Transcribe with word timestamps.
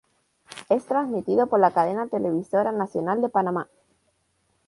Es 0.67 0.87
transmitido 0.87 1.45
por 1.45 1.59
la 1.59 1.69
cadena 1.69 2.07
Televisora 2.07 2.71
Nacional 2.71 3.21
de 3.21 3.29
Panamá. 3.29 3.67